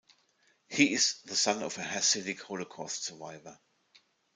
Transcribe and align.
He 0.67 0.95
is 0.95 1.21
the 1.25 1.35
son 1.35 1.61
of 1.61 1.77
an 1.77 1.83
Hasidic 1.83 2.41
Holocaust 2.41 3.03
survivor. 3.03 3.59